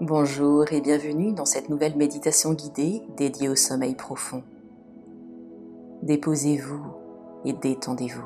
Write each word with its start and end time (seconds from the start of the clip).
Bonjour 0.00 0.72
et 0.72 0.80
bienvenue 0.80 1.34
dans 1.34 1.44
cette 1.44 1.68
nouvelle 1.68 1.94
méditation 1.94 2.54
guidée 2.54 3.02
dédiée 3.18 3.50
au 3.50 3.54
sommeil 3.54 3.94
profond. 3.94 4.42
Déposez-vous 6.00 6.86
et 7.44 7.52
détendez-vous. 7.52 8.24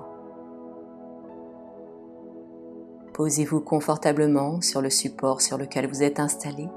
Posez-vous 3.13 3.61
confortablement 3.61 4.61
sur 4.61 4.83
le 4.83 4.89
support 4.89 5.41
sur 5.41 5.59
lequel 5.59 5.89
vous 5.89 6.05
êtes 6.05 6.21
installé, 6.21 6.69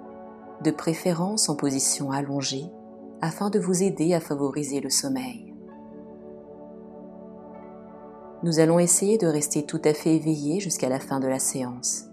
de 0.64 0.72
préférence 0.72 1.48
en 1.48 1.56
position 1.56 2.10
allongée, 2.10 2.66
afin 3.22 3.52
de 3.52 3.60
vous 3.60 3.84
aider 3.84 4.16
à 4.16 4.20
favoriser 4.20 4.80
le 4.80 4.90
sommeil. 4.90 5.54
Nous 8.42 8.60
allons 8.60 8.80
essayer 8.80 9.20
de 9.20 9.28
rester 9.28 9.64
tout 9.64 9.82
à 9.86 9.94
fait 9.94 10.16
éveillé 10.16 10.60
jusqu'à 10.60 10.90
la 10.90 11.00
fin 11.00 11.20
de 11.20 11.28
la 11.28 11.38
séance. 11.38 12.07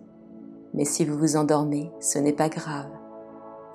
Mais 0.74 0.84
si 0.84 1.04
vous 1.04 1.16
vous 1.16 1.36
endormez, 1.36 1.92
ce 2.00 2.18
n'est 2.18 2.32
pas 2.32 2.48
grave. 2.48 2.90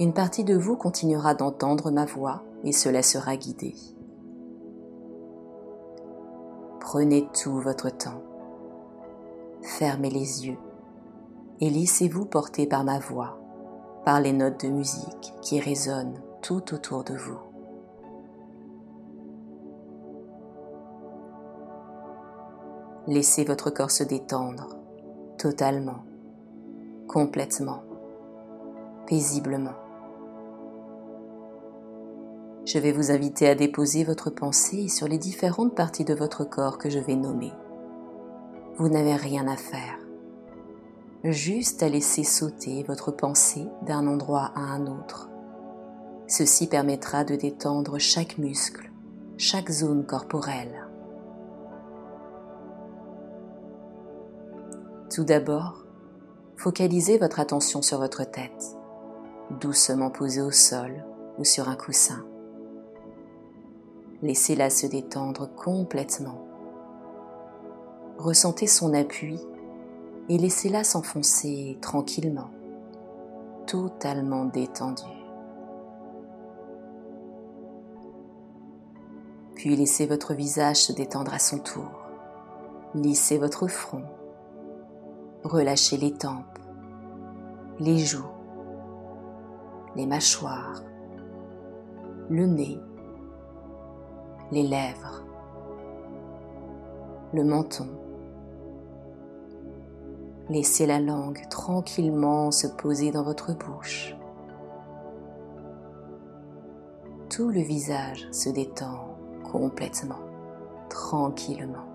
Une 0.02 0.14
partie 0.14 0.44
de 0.44 0.56
vous 0.56 0.76
continuera 0.76 1.34
d'entendre 1.34 1.92
ma 1.92 2.06
voix 2.06 2.44
et 2.64 2.74
se 2.74 2.90
laissera 2.90 3.38
guider. 3.38 3.74
Prenez 6.82 7.28
tout 7.42 7.60
votre 7.60 7.90
temps. 7.90 8.22
Fermez 9.62 10.10
les 10.10 10.48
yeux 10.48 10.58
et 11.62 11.70
laissez-vous 11.70 12.26
porter 12.26 12.68
par 12.68 12.84
ma 12.84 13.00
voix, 13.00 13.40
par 14.06 14.20
les 14.20 14.34
notes 14.34 14.66
de 14.66 14.70
musique 14.70 15.34
qui 15.42 15.60
résonnent 15.60 16.22
tout 16.42 16.74
autour 16.74 17.04
de 17.04 17.16
vous. 17.16 17.40
Laissez 23.08 23.44
votre 23.44 23.70
corps 23.70 23.92
se 23.92 24.04
détendre 24.04 24.78
totalement 25.38 26.04
complètement, 27.10 27.82
paisiblement. 29.08 29.74
Je 32.66 32.78
vais 32.78 32.92
vous 32.92 33.10
inviter 33.10 33.50
à 33.50 33.56
déposer 33.56 34.04
votre 34.04 34.30
pensée 34.30 34.88
sur 34.88 35.08
les 35.08 35.18
différentes 35.18 35.74
parties 35.74 36.06
de 36.06 36.14
votre 36.14 36.44
corps 36.44 36.78
que 36.78 36.92
je 36.92 37.00
vais 37.00 37.16
nommer. 37.16 37.52
Vous 38.78 38.90
n'avez 38.90 39.16
rien 39.16 39.48
à 39.48 39.56
faire, 39.56 39.98
juste 41.24 41.82
à 41.82 41.90
laisser 41.90 42.24
sauter 42.24 42.84
votre 42.84 43.10
pensée 43.10 43.66
d'un 43.88 44.06
endroit 44.06 44.52
à 44.56 44.60
un 44.60 44.86
autre. 44.86 45.32
Ceci 46.28 46.68
permettra 46.68 47.24
de 47.24 47.36
détendre 47.36 47.98
chaque 47.98 48.38
muscle, 48.38 48.92
chaque 49.38 49.72
zone 49.72 50.06
corporelle. 50.06 50.88
Tout 55.10 55.24
d'abord, 55.24 55.89
Focalisez 56.60 57.18
votre 57.18 57.40
attention 57.40 57.82
sur 57.82 58.00
votre 58.00 58.26
tête, 58.26 58.76
doucement 59.62 60.10
posée 60.10 60.42
au 60.42 60.52
sol 60.52 61.06
ou 61.38 61.46
sur 61.46 61.70
un 61.70 61.78
coussin. 61.78 62.26
Laissez-la 64.22 64.70
se 64.70 64.86
détendre 64.86 65.50
complètement. 65.56 66.46
Ressentez 68.18 68.68
son 68.68 68.94
appui 68.94 69.40
et 70.28 70.38
laissez-la 70.38 70.84
s'enfoncer 70.84 71.78
tranquillement, 71.80 72.50
totalement 73.66 74.44
détendue. 74.44 75.04
Puis 79.56 79.78
laissez 79.78 80.08
votre 80.08 80.34
visage 80.34 80.84
se 80.84 80.92
détendre 80.92 81.34
à 81.34 81.40
son 81.40 81.60
tour. 81.60 82.04
Lissez 82.96 83.38
votre 83.38 83.68
front 83.68 84.04
relâchez 85.44 85.98
les 85.98 86.14
tempes, 86.14 86.60
les 87.80 87.98
joues, 87.98 88.24
les 89.96 90.06
mâchoires, 90.06 90.82
le 92.30 92.46
nez, 92.46 92.80
les 94.52 94.64
lèvres, 94.64 95.24
le 97.34 97.44
menton. 97.44 97.88
Laissez 100.50 100.88
la 100.88 101.00
langue 101.00 101.48
tranquillement 101.50 102.52
se 102.52 102.68
poser 102.68 103.12
dans 103.12 103.24
votre 103.24 103.54
bouche. 103.54 104.16
Tout 107.30 107.50
le 107.50 107.62
visage 107.62 108.28
se 108.32 108.50
détend 108.50 109.16
complètement, 109.52 110.20
tranquillement. 110.90 111.89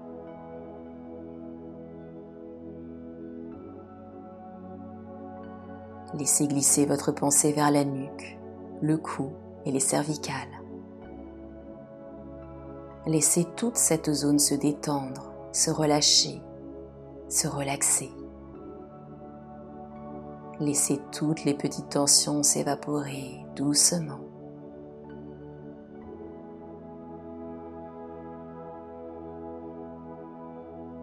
Laissez 6.18 6.46
glisser 6.46 6.86
votre 6.86 7.10
pensée 7.10 7.52
vers 7.52 7.72
la 7.72 7.84
nuque, 7.84 8.38
le 8.80 8.96
cou 8.96 9.32
et 9.64 9.72
les 9.72 9.80
cervicales. 9.80 10.62
Laissez 13.04 13.44
toute 13.56 13.76
cette 13.76 14.12
zone 14.12 14.38
se 14.38 14.54
détendre, 14.54 15.32
se 15.50 15.72
relâcher, 15.72 16.40
se 17.28 17.48
relaxer. 17.48 18.12
Laissez 20.60 21.00
toutes 21.10 21.44
les 21.44 21.54
petites 21.54 21.88
tensions 21.88 22.44
s'évaporer 22.44 23.44
doucement. 23.56 24.20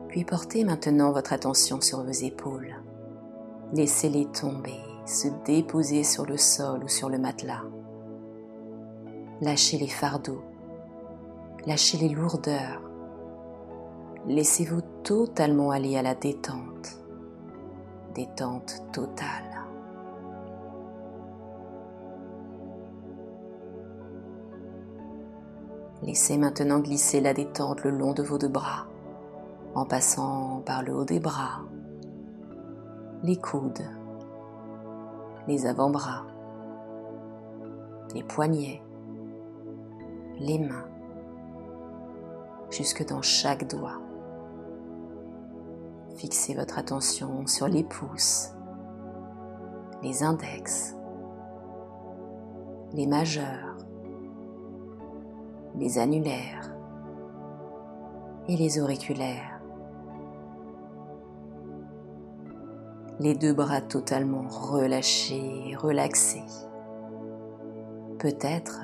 Puis 0.07 0.23
portez 0.23 0.63
maintenant 0.63 1.11
votre 1.11 1.33
attention 1.33 1.81
sur 1.81 2.01
vos 2.01 2.11
épaules. 2.11 2.75
Laissez-les 3.73 4.25
tomber 4.28 4.79
se 5.06 5.28
déposer 5.45 6.03
sur 6.03 6.25
le 6.25 6.38
sol 6.38 6.84
ou 6.84 6.88
sur 6.88 7.09
le 7.09 7.17
matelas. 7.17 7.63
Lâchez 9.41 9.78
les 9.78 9.88
fardeaux, 9.88 10.44
lâchez 11.66 11.97
les 11.97 12.09
lourdeurs. 12.09 12.81
Laissez-vous 14.28 14.81
totalement 15.03 15.72
aller 15.72 15.97
à 15.97 16.03
la 16.03 16.13
détente, 16.13 17.00
détente 18.13 18.84
totale. 18.91 19.51
Laissez 26.03 26.38
maintenant 26.38 26.79
glisser 26.79 27.22
la 27.22 27.34
détente 27.34 27.84
le 27.84 27.91
long 27.91 28.13
de 28.13 28.23
vos 28.23 28.38
deux 28.38 28.47
bras, 28.47 28.88
en 29.75 29.85
passant 29.85 30.61
par 30.66 30.84
le 30.84 30.95
haut 30.95 31.06
des 31.06 31.19
bras, 31.19 31.61
les 33.23 33.38
coudes, 33.38 33.84
les 35.47 35.66
avant-bras, 35.66 36.25
les 38.13 38.24
poignets, 38.24 38.81
les 40.40 40.59
mains, 40.59 40.88
jusque 42.69 43.06
dans 43.07 43.22
chaque 43.22 43.68
doigt. 43.68 44.00
Fixez 46.16 46.53
votre 46.53 46.78
attention 46.78 47.47
sur 47.47 47.68
les 47.68 47.84
pouces, 47.84 48.53
les 50.03 50.24
index, 50.24 50.96
les 52.94 53.08
majeurs, 53.08 53.78
les 55.75 55.97
annulaires 55.97 56.75
et 58.47 58.58
les 58.58 58.79
auriculaires. 58.79 59.60
Les 63.22 63.36
deux 63.36 63.54
bras 63.54 63.82
totalement 63.82 64.48
relâchés, 64.50 65.76
relaxés. 65.78 66.44
Peut-être 68.18 68.82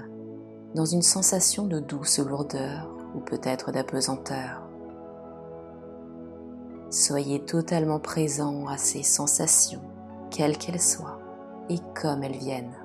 dans 0.75 0.86
une 0.86 1.02
sensation 1.02 1.66
de 1.66 1.80
douce 1.80 2.20
lourdeur 2.20 2.88
ou 3.16 3.20
peut-être 3.20 3.72
d'apesanteur. 3.72 4.62
Soyez 6.92 7.40
totalement 7.40 8.00
présent 8.00 8.68
à 8.68 8.78
ces 8.78 9.02
sensations, 9.02 9.81
quelles 10.30 10.60
qu'elles 10.60 10.81
soient 10.81 11.19
et 11.69 11.80
comme 12.00 12.22
elles 12.22 12.38
viennent. 12.38 12.78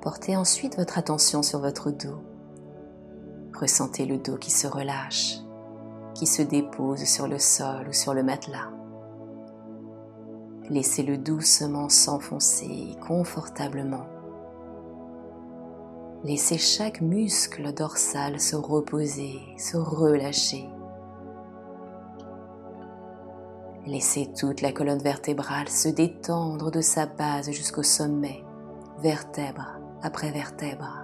Portez 0.00 0.36
ensuite 0.36 0.76
votre 0.76 0.98
attention 0.98 1.44
sur 1.44 1.60
votre 1.60 1.92
dos 1.92 2.20
Ressentez 3.54 4.06
le 4.06 4.18
dos 4.18 4.36
qui 4.36 4.50
se 4.50 4.66
relâche, 4.66 5.38
qui 6.14 6.26
se 6.26 6.42
dépose 6.42 7.04
sur 7.04 7.28
le 7.28 7.38
sol 7.38 7.88
ou 7.88 7.92
sur 7.92 8.14
le 8.14 8.22
matelas. 8.22 8.70
Laissez-le 10.68 11.18
doucement 11.18 11.88
s'enfoncer 11.88 12.96
confortablement. 13.06 14.06
Laissez 16.24 16.56
chaque 16.56 17.00
muscle 17.00 17.72
dorsal 17.74 18.40
se 18.40 18.56
reposer, 18.56 19.40
se 19.58 19.76
relâcher. 19.76 20.68
Laissez 23.86 24.30
toute 24.32 24.60
la 24.60 24.70
colonne 24.70 25.02
vertébrale 25.02 25.68
se 25.68 25.88
détendre 25.88 26.70
de 26.70 26.80
sa 26.80 27.06
base 27.06 27.50
jusqu'au 27.50 27.82
sommet, 27.82 28.44
vertèbre 29.00 29.80
après 30.02 30.30
vertèbre. 30.30 31.01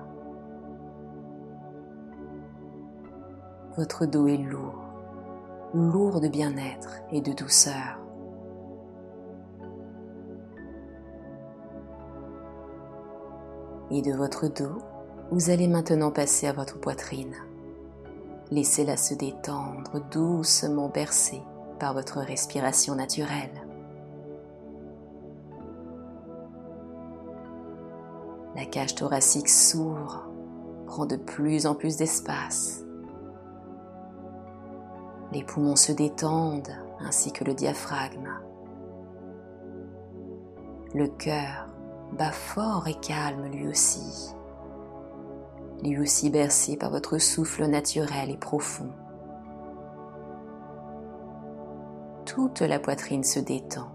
Votre 3.79 4.07
dos 4.07 4.27
est 4.27 4.39
lourd, 4.39 4.75
lourd 5.73 6.21
de 6.21 6.27
bien-être 6.27 6.97
et 7.13 7.21
de 7.21 7.33
douceur. 7.33 8.01
Et 13.93 14.03
de 14.03 14.13
votre 14.15 14.49
dos, 14.49 14.83
vous 15.31 15.51
allez 15.51 15.69
maintenant 15.69 16.11
passer 16.11 16.49
à 16.49 16.53
votre 16.53 16.81
poitrine. 16.81 17.37
Laissez-la 18.51 18.97
se 18.97 19.15
détendre, 19.15 20.03
doucement 20.11 20.89
bercée 20.89 21.43
par 21.79 21.95
votre 21.95 22.19
respiration 22.19 22.97
naturelle. 22.97 23.65
La 28.57 28.65
cage 28.65 28.97
thoracique 28.97 29.49
s'ouvre, 29.49 30.29
prend 30.89 31.07
de 31.07 31.15
plus 31.15 31.65
en 31.65 31.77
plus 31.77 31.97
d'espace. 31.97 32.83
Les 35.33 35.45
poumons 35.45 35.77
se 35.77 35.93
détendent 35.93 36.73
ainsi 37.01 37.33
que 37.33 37.45
le 37.45 37.55
diaphragme. 37.55 38.31
Le 40.95 41.07
cœur 41.07 41.69
bat 42.13 42.33
fort 42.33 42.89
et 42.89 42.95
calme 42.95 43.47
lui 43.47 43.69
aussi, 43.69 44.35
lui 45.83 45.99
aussi 45.99 46.31
bercé 46.31 46.77
par 46.77 46.91
votre 46.91 47.19
souffle 47.19 47.67
naturel 47.67 48.31
et 48.31 48.39
profond. 48.39 48.91
Toute 52.25 52.61
la 52.61 52.79
poitrine 52.79 53.25
se 53.25 53.41
détend 53.41 53.93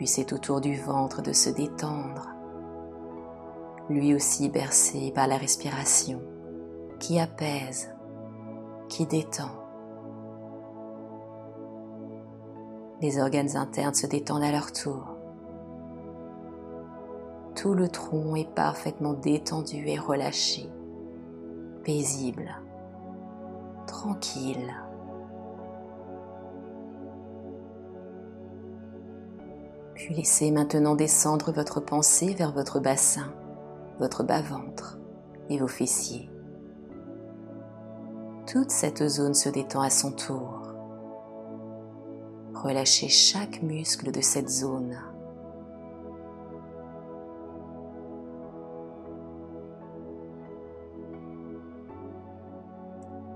puis 0.00 0.06
c'est 0.06 0.32
au 0.32 0.38
tour 0.38 0.62
du 0.62 0.76
ventre 0.76 1.20
de 1.20 1.34
se 1.34 1.50
détendre, 1.50 2.30
lui 3.90 4.14
aussi 4.14 4.48
bercé 4.48 5.12
par 5.14 5.26
la 5.26 5.36
respiration 5.36 6.22
qui 6.98 7.20
apaise, 7.20 7.90
qui 8.90 9.06
détend. 9.06 9.48
Les 13.00 13.18
organes 13.18 13.56
internes 13.56 13.94
se 13.94 14.06
détendent 14.06 14.42
à 14.42 14.52
leur 14.52 14.72
tour. 14.72 15.16
Tout 17.54 17.72
le 17.72 17.88
tronc 17.88 18.36
est 18.36 18.52
parfaitement 18.52 19.14
détendu 19.14 19.86
et 19.86 19.98
relâché, 19.98 20.68
paisible, 21.84 22.50
tranquille. 23.86 24.74
Puis 29.94 30.14
laissez 30.14 30.50
maintenant 30.50 30.94
descendre 30.94 31.52
votre 31.52 31.80
pensée 31.80 32.34
vers 32.34 32.52
votre 32.52 32.80
bassin, 32.80 33.32
votre 33.98 34.24
bas-ventre 34.24 34.98
et 35.48 35.58
vos 35.58 35.68
fessiers. 35.68 36.30
Toute 38.50 38.72
cette 38.72 39.06
zone 39.06 39.34
se 39.34 39.48
détend 39.48 39.80
à 39.80 39.90
son 39.90 40.10
tour. 40.10 40.74
Relâchez 42.52 43.06
chaque 43.06 43.62
muscle 43.62 44.10
de 44.10 44.20
cette 44.20 44.48
zone. 44.48 44.98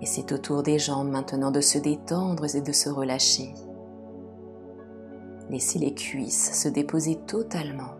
Et 0.01 0.07
c'est 0.07 0.33
au 0.33 0.39
tour 0.39 0.65
des 0.65 0.81
jambes 0.81 1.11
maintenant 1.11 1.53
de 1.53 1.61
se 1.61 1.79
détendre 1.79 2.53
et 2.53 2.61
de 2.61 2.73
se 2.73 2.89
relâcher. 2.89 3.55
Laissez 5.49 5.79
les 5.79 5.95
cuisses 5.95 6.61
se 6.61 6.69
déposer 6.69 7.21
totalement. 7.25 7.95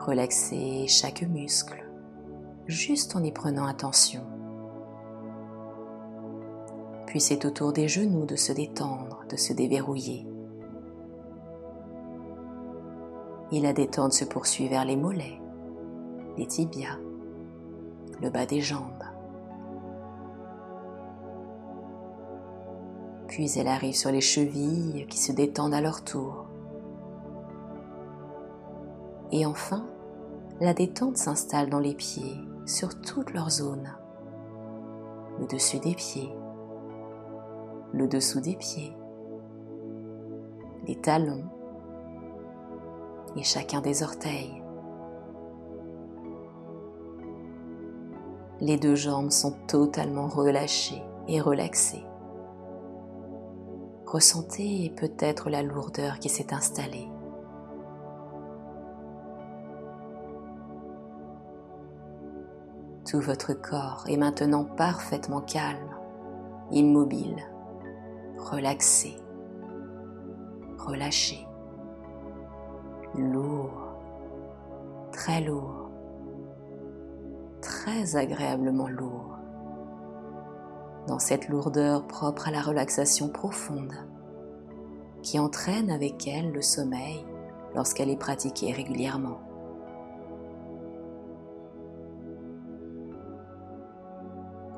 Relaxez 0.00 0.88
chaque 0.88 1.22
muscle, 1.22 1.88
juste 2.66 3.14
en 3.14 3.22
y 3.22 3.30
prenant 3.30 3.66
attention. 3.66 4.33
Puis 7.14 7.20
c'est 7.20 7.44
autour 7.44 7.72
des 7.72 7.86
genoux 7.86 8.26
de 8.26 8.34
se 8.34 8.50
détendre, 8.50 9.22
de 9.28 9.36
se 9.36 9.52
déverrouiller. 9.52 10.26
Et 13.52 13.60
la 13.60 13.72
détente 13.72 14.12
se 14.12 14.24
poursuit 14.24 14.66
vers 14.66 14.84
les 14.84 14.96
mollets, 14.96 15.40
les 16.36 16.48
tibias, 16.48 16.98
le 18.20 18.30
bas 18.30 18.46
des 18.46 18.60
jambes. 18.60 19.04
puis 23.28 23.48
elle 23.58 23.68
arrive 23.68 23.94
sur 23.94 24.10
les 24.10 24.20
chevilles 24.20 25.06
qui 25.08 25.18
se 25.18 25.30
détendent 25.30 25.74
à 25.74 25.80
leur 25.80 26.02
tour. 26.02 26.46
Et 29.30 29.46
enfin, 29.46 29.86
la 30.60 30.74
détente 30.74 31.16
s'installe 31.16 31.70
dans 31.70 31.78
les 31.78 31.94
pieds, 31.94 32.40
sur 32.66 33.00
toute 33.00 33.32
leur 33.32 33.50
zone. 33.50 33.94
Le 35.38 35.46
dessus 35.46 35.78
des 35.78 35.94
pieds, 35.94 36.32
le 37.94 38.06
dessous 38.06 38.40
des 38.40 38.56
pieds, 38.56 38.94
les 40.86 40.96
talons 40.96 41.44
et 43.36 43.42
chacun 43.42 43.80
des 43.80 44.02
orteils. 44.02 44.62
Les 48.60 48.76
deux 48.76 48.94
jambes 48.94 49.30
sont 49.30 49.54
totalement 49.66 50.28
relâchées 50.28 51.02
et 51.28 51.40
relaxées 51.40 52.04
ressentez 54.14 54.92
peut-être 54.96 55.50
la 55.50 55.64
lourdeur 55.64 56.20
qui 56.20 56.28
s'est 56.28 56.54
installée. 56.54 57.08
Tout 63.04 63.20
votre 63.20 63.54
corps 63.54 64.04
est 64.08 64.16
maintenant 64.16 64.64
parfaitement 64.64 65.40
calme, 65.40 65.96
immobile, 66.70 67.42
relaxé, 68.38 69.16
relâché, 70.78 71.46
lourd, 73.16 73.96
très 75.12 75.40
lourd, 75.40 75.90
très 77.60 78.16
agréablement 78.16 78.88
lourd. 78.88 79.38
Dans 81.06 81.18
cette 81.18 81.48
lourdeur 81.48 82.06
propre 82.06 82.48
à 82.48 82.50
la 82.50 82.62
relaxation 82.62 83.28
profonde 83.28 83.94
qui 85.22 85.38
entraîne 85.38 85.90
avec 85.90 86.26
elle 86.26 86.52
le 86.52 86.62
sommeil 86.62 87.24
lorsqu'elle 87.74 88.10
est 88.10 88.16
pratiquée 88.16 88.72
régulièrement. 88.72 89.40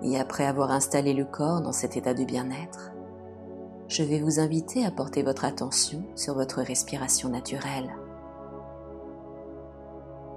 Et 0.02 0.18
après 0.18 0.46
avoir 0.46 0.70
installé 0.70 1.14
le 1.14 1.24
corps 1.24 1.60
dans 1.60 1.72
cet 1.72 1.96
état 1.96 2.14
de 2.14 2.24
bien-être, 2.24 2.92
je 3.88 4.02
vais 4.02 4.20
vous 4.20 4.40
inviter 4.40 4.84
à 4.84 4.90
porter 4.90 5.22
votre 5.22 5.44
attention 5.44 6.02
sur 6.14 6.34
votre 6.34 6.62
respiration 6.62 7.28
naturelle. 7.28 7.94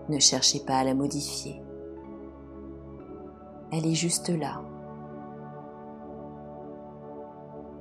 Ne 0.08 0.20
cherchez 0.20 0.60
pas 0.60 0.78
à 0.78 0.84
la 0.84 0.94
modifier. 0.94 1.62
Elle 3.72 3.86
est 3.86 3.96
juste 3.96 4.30
là, 4.30 4.62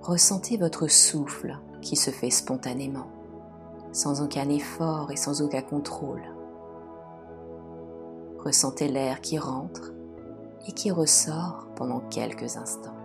ressentez 0.03 0.57
votre 0.57 0.89
souffle 0.89 1.59
qui 1.83 1.97
se 1.97 2.11
fait 2.11 2.31
spontanément, 2.31 3.09
sans 3.93 4.23
aucun 4.23 4.49
effort 4.49 5.11
et 5.11 5.17
sans 5.17 5.43
aucun 5.43 5.63
contrôle. 5.63 6.23
Ressentez 8.39 8.89
l'air 8.89 9.21
qui 9.21 9.39
rentre 9.39 9.93
et 10.67 10.73
qui 10.73 10.91
ressort 10.91 11.69
pendant 11.77 12.01
quelques 12.01 12.57
instants. 12.57 12.98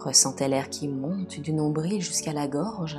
Ressentez 0.00 0.48
l'air 0.48 0.70
qui 0.70 0.88
monte 0.88 1.40
du 1.40 1.52
nombril 1.52 2.00
jusqu'à 2.00 2.32
la 2.32 2.48
gorge 2.48 2.98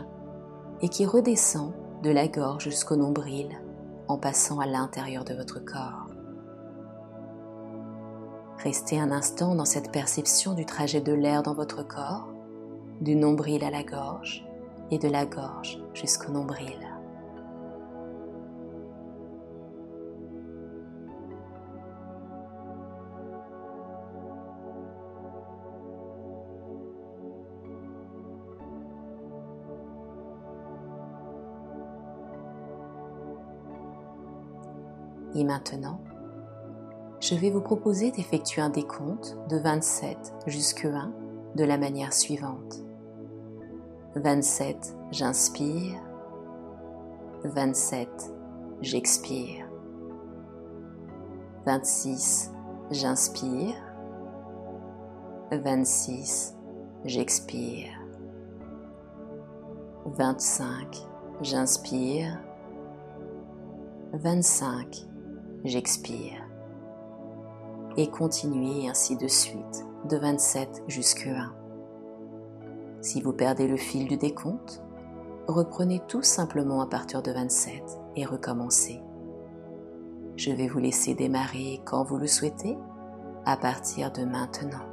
et 0.81 0.89
qui 0.89 1.08
redescend 1.08 1.74
de 2.03 2.12
la 2.12 2.27
gorge 2.27 2.65
jusqu'au 2.65 2.96
nombril 2.96 3.50
en 4.08 4.20
passant 4.20 4.60
à 4.60 4.67
l'intérieur 4.67 5.24
de 5.24 5.34
votre 5.34 5.60
corps. 5.60 6.08
Restez 8.60 9.00
un 9.00 9.12
instant 9.12 9.55
dans 9.55 9.65
cette 9.65 9.91
perception 9.91 10.53
du 10.53 10.67
trajet 10.67 11.01
de 11.01 11.13
l'air 11.13 11.41
dans 11.41 11.55
votre 11.55 11.81
corps, 11.81 12.29
du 13.01 13.15
nombril 13.15 13.63
à 13.63 13.72
la 13.72 13.84
gorge 13.84 14.46
et 14.91 15.00
de 15.00 15.08
la 15.08 15.25
gorge 15.25 15.81
jusqu'au 15.96 16.31
nombril. 16.31 16.90
Et 35.41 35.43
maintenant, 35.43 36.00
je 37.19 37.33
vais 37.33 37.50
vous 37.50 37.62
proposer 37.62 38.12
d'effectuer 38.12 38.62
un 38.62 38.69
décompte 38.69 39.39
de 39.50 39.57
27 39.57 40.36
jusqu'à 40.45 40.89
1 40.89 41.12
de 41.55 41.63
la 41.63 41.79
manière 41.79 42.13
suivante. 42.13 42.83
27, 44.13 44.95
j'inspire. 45.10 46.00
27, 47.43 48.31
j'expire. 48.81 49.65
26, 51.65 52.51
j'inspire. 52.91 53.74
26, 55.51 56.55
j'expire. 57.05 57.89
25, 60.05 60.98
j'inspire. 61.41 62.38
25, 64.13 65.11
j'expire. 65.63 66.48
Et 67.98 68.10
continuez 68.10 68.88
ainsi 68.88 69.18
de 69.18 69.27
suite, 69.27 69.86
de 70.10 70.18
27 70.18 70.84
jusqu'à 70.88 71.30
1. 71.30 71.56
Si 73.01 73.22
vous 73.22 73.34
perdez 73.34 73.68
le 73.68 73.77
fil 73.77 74.08
du 74.08 74.18
décompte, 74.18 74.82
reprenez 75.48 76.01
tout 76.08 76.24
simplement 76.24 76.82
à 76.82 76.88
partir 76.88 77.22
de 77.22 77.32
27 77.32 77.84
et 78.15 78.25
recommencez. 78.25 79.01
Je 80.38 80.51
vais 80.51 80.68
vous 80.68 80.80
laisser 80.80 81.13
démarrer 81.13 81.82
quand 81.86 82.03
vous 82.03 82.18
le 82.18 82.27
souhaitez 82.27 82.77
à 83.46 83.58
partir 83.58 84.12
de 84.12 84.24
maintenant. 84.24 84.90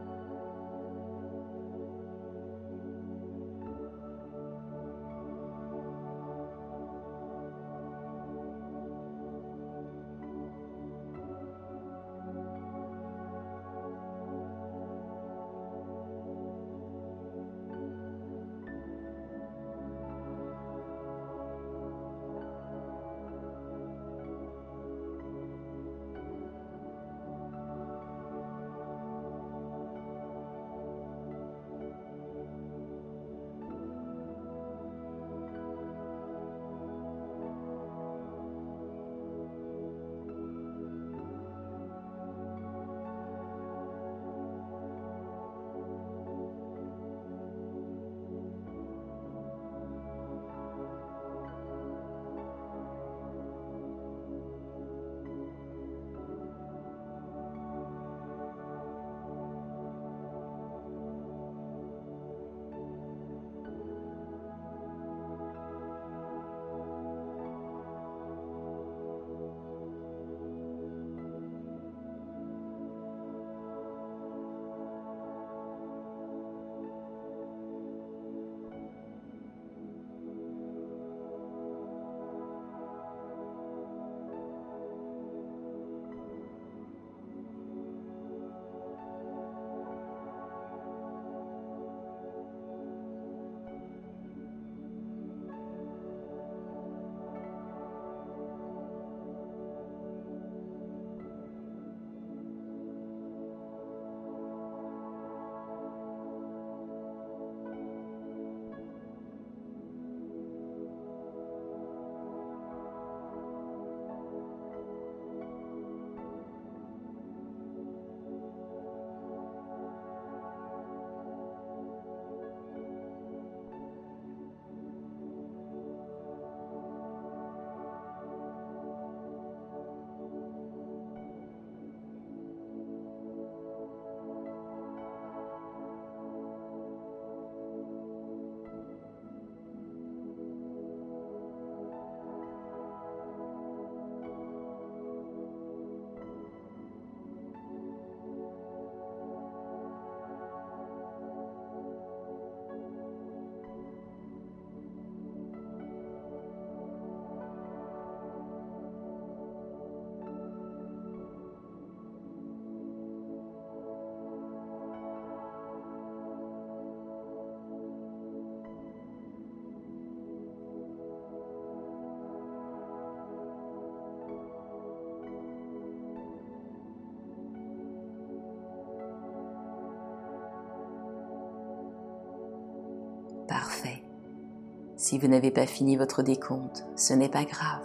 Si 185.08 185.16
vous 185.16 185.28
n'avez 185.28 185.50
pas 185.50 185.64
fini 185.64 185.96
votre 185.96 186.22
décompte, 186.22 186.84
ce 186.94 187.14
n'est 187.14 187.30
pas 187.30 187.46
grave. 187.46 187.80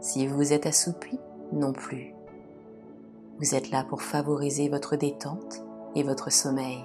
Si 0.00 0.26
vous 0.26 0.52
êtes 0.52 0.66
assoupi, 0.66 1.16
non 1.52 1.72
plus. 1.72 2.12
Vous 3.38 3.54
êtes 3.54 3.70
là 3.70 3.84
pour 3.84 4.02
favoriser 4.02 4.68
votre 4.68 4.96
détente 4.96 5.62
et 5.94 6.02
votre 6.02 6.32
sommeil. 6.32 6.82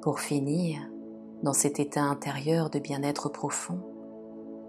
Pour 0.00 0.18
finir, 0.18 0.80
dans 1.42 1.52
cet 1.52 1.78
état 1.78 2.04
intérieur 2.04 2.70
de 2.70 2.78
bien-être 2.78 3.28
profond, 3.28 3.80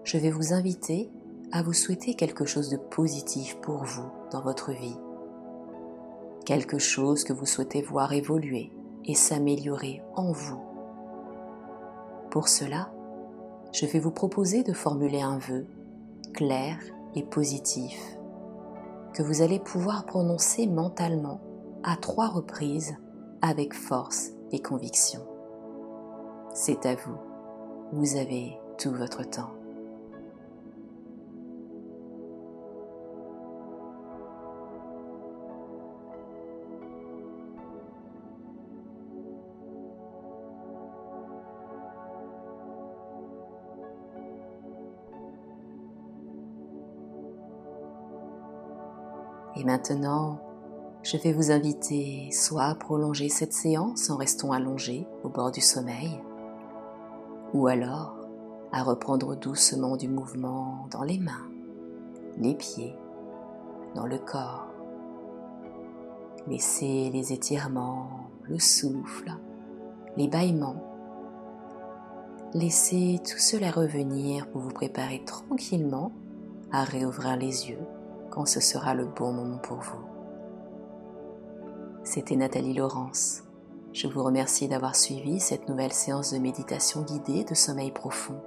je 0.04 0.18
vais 0.18 0.32
vous 0.32 0.52
inviter 0.52 1.10
à 1.54 1.64
vous 1.64 1.72
souhaiter 1.72 2.16
quelque 2.16 2.44
chose 2.44 2.68
de 2.68 2.76
positif 2.76 3.56
pour 3.62 3.86
vous 3.86 4.10
dans 4.30 4.42
votre 4.42 4.74
vie. 4.74 4.98
Quelque 6.46 6.80
chose 6.80 7.24
que 7.24 7.32
vous 7.32 7.46
souhaitez 7.46 7.82
voir 7.82 8.12
évoluer 8.12 8.74
et 9.06 9.16
s'améliorer 9.16 10.02
en 10.18 10.34
vous. 10.34 10.75
Pour 12.36 12.50
cela, 12.50 12.92
je 13.72 13.86
vais 13.86 14.00
vous 14.00 14.12
proposer 14.12 14.62
de 14.64 14.74
formuler 14.74 15.22
un 15.22 15.38
vœu 15.38 15.66
clair 16.34 16.78
et 17.16 17.24
positif 17.24 17.98
que 19.14 19.24
vous 19.24 19.42
allez 19.42 19.58
pouvoir 19.58 20.06
prononcer 20.06 20.68
mentalement 20.68 21.40
à 21.86 21.96
trois 21.96 22.28
reprises 22.28 22.98
avec 23.42 23.74
force 23.74 24.32
et 24.52 24.62
conviction. 24.62 25.22
C'est 26.54 26.86
à 26.86 26.96
vous. 26.96 27.16
Vous 27.94 28.18
avez 28.18 28.60
tout 28.78 28.92
votre 28.92 29.24
temps. 29.24 29.54
Et 49.58 49.64
maintenant, 49.64 50.40
je 51.04 51.18
vais 51.18 51.32
vous 51.32 51.52
inviter 51.52 52.30
soit 52.32 52.64
à 52.64 52.76
prolonger 52.76 53.30
cette 53.30 53.54
séance 53.54 54.10
en 54.10 54.18
restant 54.18 54.52
allongé 54.52 55.08
au 55.24 55.30
bord 55.30 55.52
du 55.52 55.62
sommeil, 55.62 56.20
ou 57.54 57.68
alors 57.68 58.18
à 58.72 58.84
reprendre 58.84 59.36
doucement 59.36 59.96
du 59.96 60.10
mouvement 60.10 60.88
dans 60.92 61.04
les 61.04 61.20
mains, 61.20 61.48
les 62.38 62.56
pieds, 62.56 62.96
dans 63.94 64.06
le 64.06 64.18
corps. 64.18 64.68
Laissez 66.48 67.10
les 67.14 67.32
étirements, 67.32 68.30
le 68.44 68.60
souffle, 68.60 69.32
les 70.18 70.28
bâillements. 70.28 70.84
Laissez 72.54 73.20
tout 73.24 73.40
cela 73.40 73.72
revenir 73.72 74.48
pour 74.50 74.62
vous 74.62 74.74
préparer 74.74 75.24
tranquillement 75.26 76.12
à 76.72 76.84
réouvrir 76.84 77.38
les 77.38 77.70
yeux 77.70 77.86
quand 78.30 78.46
ce 78.46 78.60
sera 78.60 78.94
le 78.94 79.06
bon 79.06 79.32
moment 79.32 79.58
pour 79.58 79.78
vous. 79.78 80.06
C'était 82.04 82.36
Nathalie 82.36 82.74
Laurence. 82.74 83.44
Je 83.94 84.08
vous 84.08 84.24
remercie 84.24 84.68
d'avoir 84.68 84.96
suivi 84.96 85.40
cette 85.40 85.70
nouvelle 85.70 85.94
séance 85.94 86.34
de 86.34 86.38
méditation 86.38 87.02
guidée 87.02 87.44
de 87.44 87.56
sommeil 87.56 87.92
profond. 87.92 88.42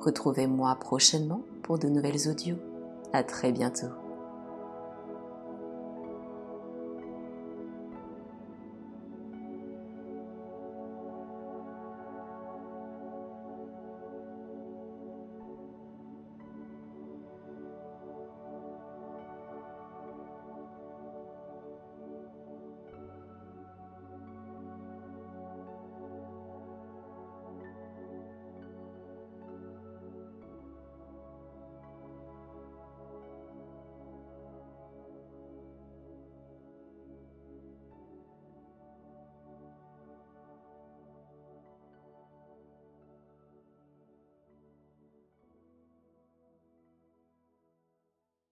Retrouvez-moi 0.00 0.74
prochainement 0.76 1.42
pour 1.62 1.78
de 1.78 1.88
nouvelles 1.88 2.28
audios. 2.28 2.56
À 3.12 3.22
très 3.24 3.52
bientôt. 3.52 3.88